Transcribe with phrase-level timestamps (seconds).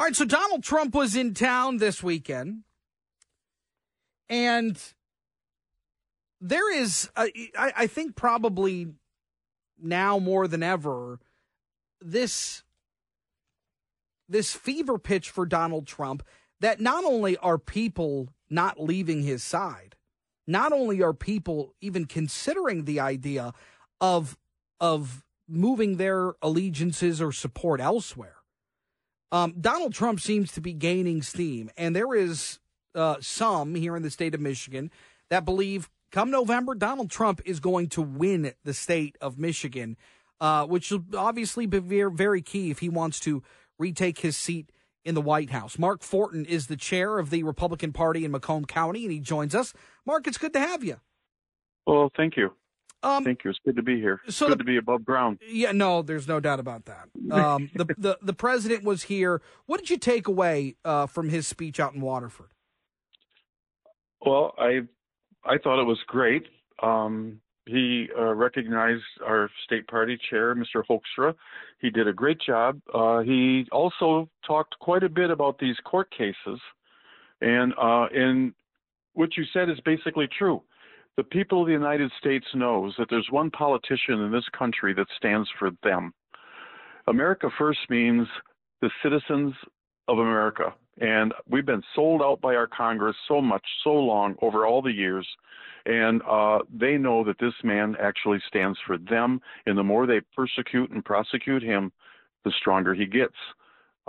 [0.00, 2.62] All right, so Donald Trump was in town this weekend,
[4.30, 4.82] and
[6.40, 8.94] there is, uh, I, I think, probably
[9.78, 11.20] now more than ever,
[12.00, 12.62] this
[14.26, 16.22] this fever pitch for Donald Trump
[16.60, 19.96] that not only are people not leaving his side,
[20.46, 23.52] not only are people even considering the idea
[24.00, 24.38] of
[24.80, 28.39] of moving their allegiances or support elsewhere.
[29.32, 32.58] Um, Donald Trump seems to be gaining steam, and there is
[32.94, 34.90] uh, some here in the state of Michigan
[35.28, 39.96] that believe come November, Donald Trump is going to win the state of Michigan,
[40.40, 43.42] uh, which will obviously be very, very key if he wants to
[43.78, 44.72] retake his seat
[45.04, 45.78] in the White House.
[45.78, 49.54] Mark Forton is the chair of the Republican Party in Macomb County, and he joins
[49.54, 49.72] us.
[50.04, 51.00] Mark, it's good to have you.
[51.86, 52.50] Well, thank you.
[53.02, 53.50] Um, Thank you.
[53.50, 54.20] It's good to be here.
[54.26, 55.38] It's so good the- to be above ground.
[55.46, 57.08] Yeah, no, there's no doubt about that.
[57.30, 59.40] Um, the, the the president was here.
[59.66, 62.48] What did you take away uh, from his speech out in Waterford?
[64.24, 64.80] Well, I
[65.44, 66.42] I thought it was great.
[66.82, 70.82] Um, he uh, recognized our state party chair, Mr.
[70.90, 71.34] Hoekstra.
[71.80, 72.80] He did a great job.
[72.92, 76.58] Uh, he also talked quite a bit about these court cases,
[77.40, 78.54] and uh, and
[79.12, 80.62] what you said is basically true.
[81.16, 85.06] The people of the United States knows that there's one politician in this country that
[85.16, 86.12] stands for them.
[87.06, 88.26] America First means
[88.80, 89.54] the citizens
[90.08, 90.74] of America.
[91.00, 94.92] And we've been sold out by our Congress so much, so long, over all the
[94.92, 95.26] years.
[95.86, 99.40] And uh, they know that this man actually stands for them.
[99.66, 101.90] And the more they persecute and prosecute him,
[102.44, 103.34] the stronger he gets.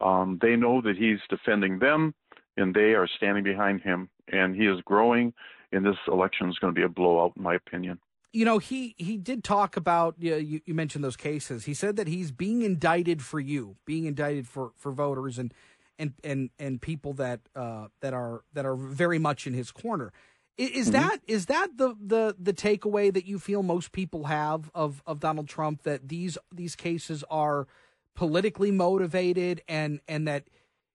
[0.00, 2.14] Um, they know that he's defending them,
[2.56, 4.08] and they are standing behind him.
[4.32, 5.32] And he is growing.
[5.72, 7.98] And this election is going to be a blowout, in my opinion.
[8.32, 11.64] You know, he he did talk about you, you, you mentioned those cases.
[11.64, 15.52] He said that he's being indicted for you, being indicted for for voters and
[15.98, 20.12] and and and people that uh, that are that are very much in his corner.
[20.58, 20.92] I- Is, Mhm.
[20.92, 25.18] that is that the the the takeaway that you feel most people have of of
[25.18, 27.66] Donald Trump that these these cases are
[28.14, 30.44] politically motivated and and that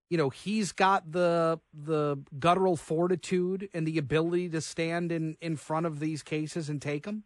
[0.10, 5.56] you know he's got the the guttural fortitude and the ability to stand in in
[5.56, 7.24] front of these cases and take them?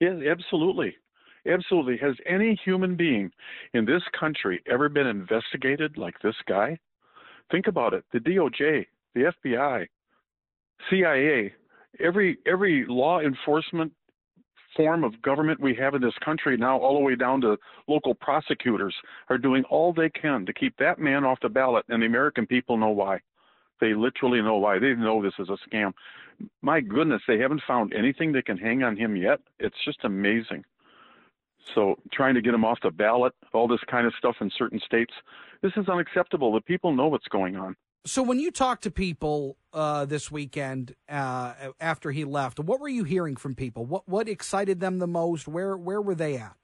[0.00, 0.96] Yeah, absolutely.
[1.46, 1.96] Absolutely.
[1.98, 3.30] Has any human being
[3.72, 6.78] in this country ever been investigated like this guy?
[7.50, 8.04] Think about it.
[8.12, 9.86] The DOJ, the FBI,
[10.90, 11.54] CIA,
[12.00, 13.92] every every law enforcement
[14.78, 17.58] form of government we have in this country now all the way down to
[17.88, 18.94] local prosecutors
[19.28, 22.46] are doing all they can to keep that man off the ballot and the American
[22.46, 23.18] people know why.
[23.80, 24.78] They literally know why.
[24.78, 25.92] They know this is a scam.
[26.62, 29.40] My goodness, they haven't found anything that can hang on him yet.
[29.58, 30.64] It's just amazing.
[31.74, 34.78] So trying to get him off the ballot, all this kind of stuff in certain
[34.78, 35.12] states,
[35.60, 36.52] this is unacceptable.
[36.52, 37.74] The people know what's going on.
[38.06, 42.88] So when you talked to people uh, this weekend uh, after he left, what were
[42.88, 43.84] you hearing from people?
[43.84, 45.46] What what excited them the most?
[45.46, 46.56] Where where were they at?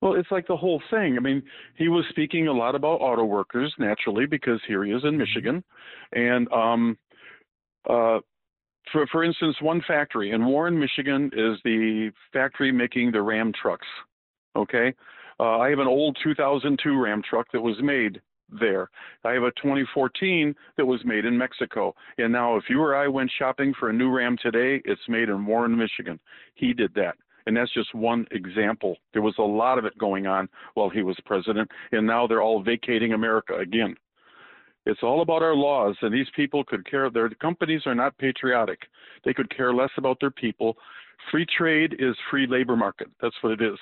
[0.00, 1.16] Well, it's like the whole thing.
[1.16, 1.42] I mean,
[1.76, 5.64] he was speaking a lot about auto workers naturally because here he is in Michigan,
[6.12, 6.98] and um,
[7.88, 8.18] uh,
[8.92, 13.86] for for instance, one factory in Warren, Michigan, is the factory making the Ram trucks.
[14.54, 14.94] Okay,
[15.40, 18.20] uh, I have an old 2002 Ram truck that was made
[18.58, 18.90] there.
[19.24, 21.94] I have a 2014 that was made in Mexico.
[22.18, 25.28] And now, if you or I went shopping for a new Ram today, it's made
[25.28, 26.18] in Warren, Michigan.
[26.54, 27.16] He did that.
[27.46, 28.96] And that's just one example.
[29.12, 32.42] There was a lot of it going on while he was president, and now they're
[32.42, 33.96] all vacating America again.
[34.86, 37.08] It's all about our laws, and these people could care.
[37.10, 38.80] Their companies are not patriotic.
[39.24, 40.76] They could care less about their people.
[41.30, 43.08] Free trade is free labor market.
[43.20, 43.78] That's what it is.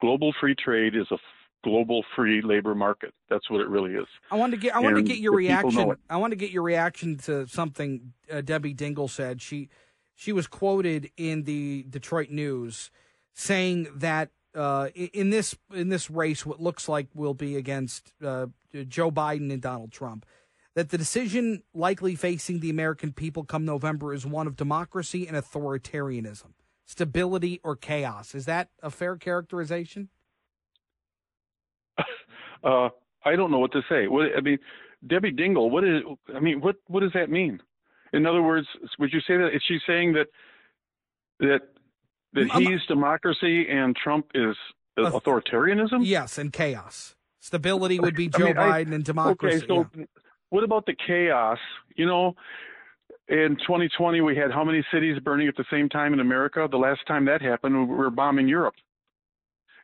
[0.00, 1.16] Global free trade is a
[1.64, 3.12] global free labor market.
[3.28, 4.06] That's what it really is.
[4.30, 5.96] I want to get I And to get your the people know reaction.
[6.10, 9.40] I want to get your reaction to something uh, Debbie Dingell said.
[9.42, 9.70] She
[10.14, 12.90] she was quoted in the Detroit News
[13.32, 18.46] saying that uh, in this in this race, what looks like will be against uh,
[18.86, 20.26] Joe Biden and Donald Trump,
[20.74, 25.36] that the decision likely facing the American people come November is one of democracy and
[25.36, 26.52] authoritarianism,
[26.84, 28.34] stability or chaos.
[28.34, 30.10] Is that a fair characterization?
[32.64, 32.88] Uh,
[33.24, 34.06] I don't know what to say.
[34.08, 34.58] What I mean,
[35.06, 35.70] Debbie Dingell.
[35.70, 36.02] What is?
[36.34, 37.60] I mean, what what does that mean?
[38.12, 38.66] In other words,
[38.98, 40.28] would you say that is she saying that
[41.40, 41.60] that
[42.32, 44.56] that Um, he's democracy and Trump is
[44.98, 46.00] Auth- authoritarianism?
[46.04, 47.16] Yes, and chaos.
[47.40, 49.58] Stability would be I Joe mean, I- Biden and democracy.
[49.58, 50.04] Okay, so yeah.
[50.50, 51.58] what about the chaos?
[51.96, 52.34] You know,
[53.28, 56.66] in 2020 we had how many cities burning at the same time in America?
[56.70, 58.74] The last time that happened, we were bombing Europe.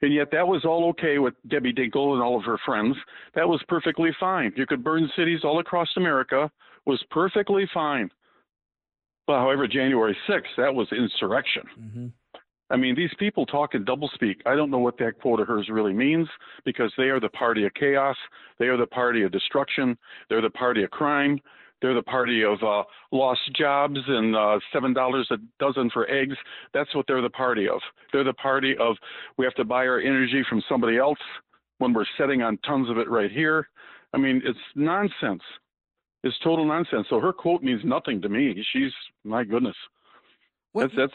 [0.02, 2.96] And yet that was all okay with Debbie Dingell and all of her friends.
[3.34, 4.52] That was perfectly fine.
[4.56, 6.50] You could burn cities all across America
[6.86, 8.10] was perfectly fine.
[9.26, 11.62] But however, January 6th, that was insurrection.
[11.78, 12.06] Mm-hmm.
[12.70, 14.36] I mean, these people talk in doublespeak.
[14.46, 16.28] I don't know what that quote of hers really means
[16.64, 18.16] because they are the party of chaos.
[18.58, 19.98] They are the party of destruction.
[20.28, 21.40] They're the party of crime.
[21.82, 26.36] They're the party of uh, lost jobs and uh, seven dollars a dozen for eggs.
[26.74, 27.80] That's what they're the party of.
[28.12, 28.96] They're the party of
[29.38, 31.18] we have to buy our energy from somebody else
[31.78, 33.68] when we're setting on tons of it right here.
[34.12, 35.42] I mean, it's nonsense.
[36.22, 37.06] It's total nonsense.
[37.08, 38.62] So her quote means nothing to me.
[38.72, 38.92] She's
[39.24, 39.76] my goodness.
[40.72, 41.12] What, that's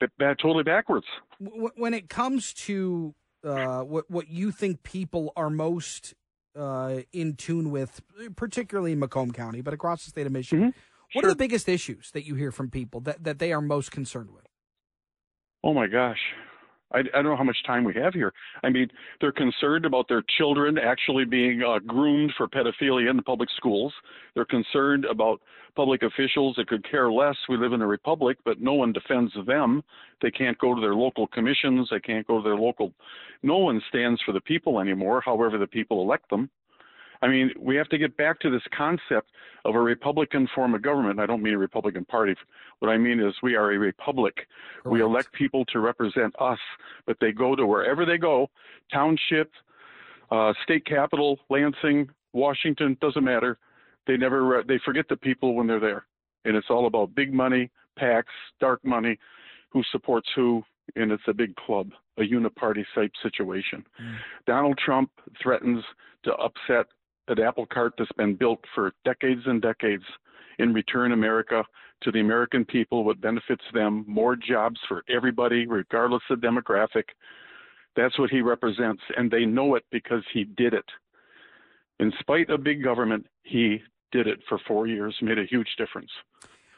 [0.00, 1.06] that's bad, totally backwards.
[1.40, 6.14] When it comes to uh, what what you think people are most
[6.56, 8.00] uh, in tune with,
[8.36, 10.70] particularly in Macomb County, but across the state of Michigan.
[10.70, 10.78] Mm-hmm.
[11.14, 11.30] What sure.
[11.30, 14.30] are the biggest issues that you hear from people that, that they are most concerned
[14.30, 14.46] with?
[15.62, 16.20] Oh my gosh.
[16.92, 18.32] I, I don't know how much time we have here.
[18.62, 18.88] I mean,
[19.20, 23.92] they're concerned about their children actually being uh, groomed for pedophilia in the public schools.
[24.34, 25.40] They're concerned about
[25.74, 27.36] public officials that could care less.
[27.48, 29.82] We live in a republic, but no one defends them.
[30.20, 31.88] They can't go to their local commissions.
[31.90, 32.92] They can't go to their local.
[33.42, 36.50] No one stands for the people anymore, however, the people elect them.
[37.22, 39.30] I mean, we have to get back to this concept
[39.64, 41.20] of a Republican form of government.
[41.20, 42.34] I don't mean a Republican Party.
[42.80, 44.34] What I mean is we are a republic.
[44.82, 44.92] Correct.
[44.92, 46.58] We elect people to represent us,
[47.06, 48.50] but they go to wherever they go,
[48.92, 49.52] township,
[50.32, 53.58] uh, state capital, Lansing, Washington, doesn't matter.
[54.06, 56.06] They never they forget the people when they're there,
[56.44, 57.70] and it's all about big money,
[58.00, 58.24] PACs,
[58.58, 59.16] dark money,
[59.70, 60.64] who supports who,
[60.96, 63.84] and it's a big club, a uniparty type situation.
[64.02, 64.16] Mm.
[64.46, 65.10] Donald Trump
[65.40, 65.84] threatens
[66.24, 66.86] to upset
[67.28, 70.04] an apple cart that's been built for decades and decades
[70.58, 71.64] in return America
[72.02, 77.04] to the American people, what benefits them, more jobs for everybody, regardless of demographic.
[77.96, 80.84] That's what he represents, and they know it because he did it.
[82.00, 83.80] In spite of big government, he
[84.10, 86.10] did it for four years, made a huge difference.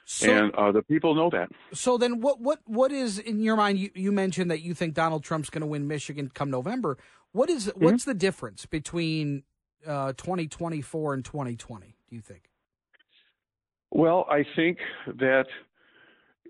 [0.06, 1.48] So, and uh, the people know that.
[1.72, 3.78] So then, what what what is in your mind?
[3.78, 6.98] You, you mentioned that you think Donald Trump's going to win Michigan come November.
[7.32, 7.84] What is, mm-hmm.
[7.84, 9.44] what's the difference between
[9.86, 11.96] uh, 2024 and 2020?
[12.08, 12.42] Do you think?
[13.90, 15.46] Well, I think that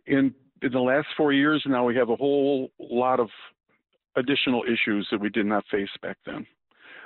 [0.06, 3.28] in in the last four years now, we have a whole lot of
[4.16, 6.46] additional issues that we did not face back then.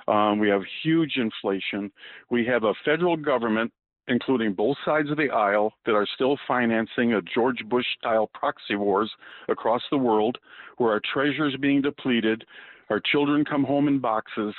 [0.06, 1.90] Um, we have huge inflation.
[2.30, 3.72] We have a federal government,
[4.08, 8.76] including both sides of the aisle, that are still financing a George Bush style proxy
[8.76, 9.10] wars
[9.48, 10.38] across the world,
[10.78, 12.44] where our treasury is being depleted.
[12.90, 14.54] Our children come home in boxes.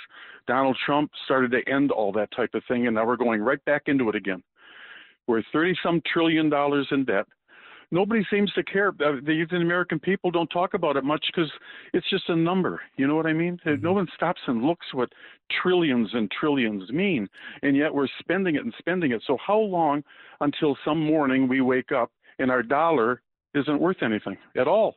[0.47, 3.63] Donald Trump started to end all that type of thing, and now we're going right
[3.65, 4.43] back into it again.
[5.27, 7.25] We're 30 some trillion dollars in debt.
[7.91, 8.89] Nobody seems to care.
[8.89, 11.51] Uh, the American people don't talk about it much because
[11.93, 12.81] it's just a number.
[12.97, 13.59] You know what I mean?
[13.65, 13.83] Mm-hmm.
[13.83, 15.09] No one stops and looks what
[15.61, 17.27] trillions and trillions mean,
[17.63, 19.23] and yet we're spending it and spending it.
[19.25, 20.03] So how long
[20.41, 23.21] until some morning we wake up and our dollar
[23.55, 24.95] isn't worth anything at all?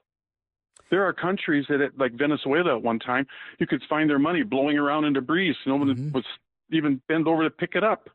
[0.91, 3.27] There are countries that, it, like Venezuela, at one time,
[3.59, 5.57] you could find their money blowing around in debris.
[5.67, 6.13] No one mm-hmm.
[6.13, 6.25] was
[6.71, 8.11] even bend over to pick it up.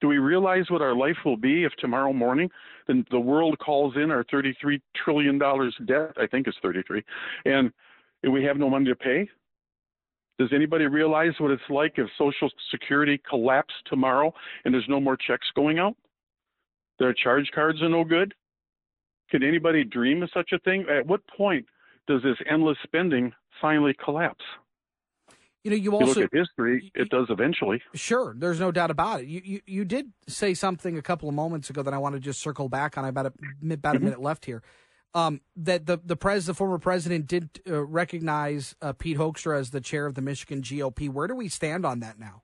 [0.00, 2.50] Do we realize what our life will be if tomorrow morning
[2.86, 6.12] the, the world calls in our $33 trillion debt?
[6.16, 7.04] I think it's 33,
[7.44, 7.70] and
[8.28, 9.28] we have no money to pay.
[10.38, 14.32] Does anybody realize what it's like if Social Security collapsed tomorrow
[14.64, 15.94] and there's no more checks going out?
[16.98, 18.32] Their charge cards are no good.
[19.30, 20.86] Can anybody dream of such a thing?
[20.90, 21.66] At what point
[22.08, 24.44] does this endless spending finally collapse?
[25.64, 27.82] You know, you also you look at history; it does eventually.
[27.94, 29.26] Sure, there's no doubt about it.
[29.26, 32.20] You, you you did say something a couple of moments ago that I want to
[32.20, 33.04] just circle back on.
[33.04, 33.32] I about a
[33.70, 34.04] about a mm-hmm.
[34.04, 34.62] minute left here.
[35.12, 39.70] Um, that the the pres the former president did uh, recognize uh, Pete Hoekstra as
[39.70, 41.10] the chair of the Michigan GOP.
[41.10, 42.42] Where do we stand on that now?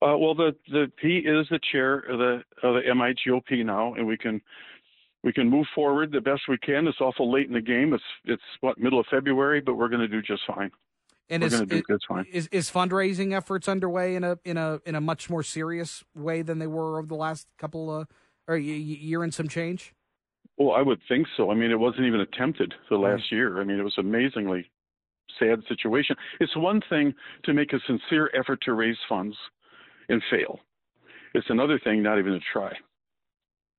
[0.00, 3.92] Uh, well, the the he is the chair of the of the MI GOP now,
[3.94, 4.40] and we can
[5.22, 6.86] we can move forward the best we can.
[6.86, 7.92] It's awful late in the game.
[7.92, 10.70] It's it's what middle of February, but we're going to do just fine.
[11.30, 11.82] And is, is,
[12.30, 16.42] is, is fundraising efforts underway in a in a in a much more serious way
[16.42, 18.06] than they were over the last couple of
[18.46, 19.94] or year and some change?
[20.58, 21.50] Well, I would think so.
[21.50, 23.32] I mean, it wasn't even attempted the last right.
[23.32, 23.60] year.
[23.60, 24.70] I mean, it was amazingly
[25.38, 26.16] sad situation.
[26.40, 27.14] It's one thing
[27.44, 29.36] to make a sincere effort to raise funds
[30.08, 30.60] and fail.
[31.34, 32.72] It's another thing not even to try.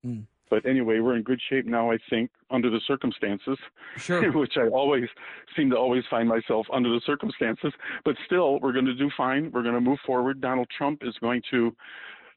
[0.04, 0.26] Mm.
[0.54, 3.58] But anyway, we're in good shape now, I think, under the circumstances,
[3.96, 4.30] sure.
[4.38, 5.08] which I always
[5.56, 7.72] seem to always find myself under the circumstances.
[8.04, 9.50] But still, we're going to do fine.
[9.52, 10.40] We're going to move forward.
[10.40, 11.74] Donald Trump is going to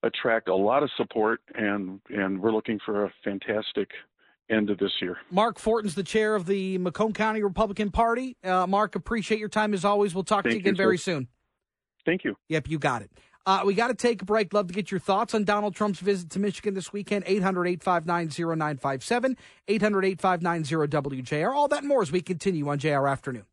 [0.01, 3.89] attract a lot of support, and and we're looking for a fantastic
[4.49, 5.17] end of this year.
[5.29, 8.35] Mark Forton's the chair of the Macomb County Republican Party.
[8.43, 10.15] Uh, Mark, appreciate your time as always.
[10.15, 11.11] We'll talk Thank to you again you, very sir.
[11.11, 11.27] soon.
[12.03, 12.35] Thank you.
[12.47, 13.11] Yep, you got it.
[13.47, 14.53] Uh, we got to take a break.
[14.53, 17.23] Love to get your thoughts on Donald Trump's visit to Michigan this weekend.
[17.25, 18.27] 800 859
[18.57, 19.37] 0957,
[19.69, 21.55] 800 859 WJR.
[21.55, 23.47] All that and more as we continue on JR Afternoon.